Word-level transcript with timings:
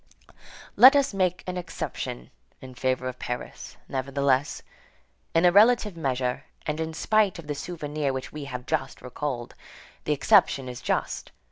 Let 0.77 0.95
us 0.95 1.13
make 1.13 1.43
an 1.45 1.57
exception 1.57 2.31
in 2.59 2.73
favor 2.73 3.07
of 3.07 3.19
Paris, 3.19 3.77
nevertheless. 3.87 4.63
In 5.35 5.45
a 5.45 5.51
relative 5.51 5.95
measure, 5.95 6.45
and 6.65 6.79
in 6.79 6.95
spite 6.95 7.37
of 7.37 7.45
the 7.45 7.53
souvenir 7.53 8.11
which 8.11 8.31
we 8.31 8.45
have 8.45 8.65
just 8.65 9.03
recalled, 9.03 9.53
the 10.05 10.13
exception 10.13 10.67
is 10.67 10.81
just. 10.81 11.29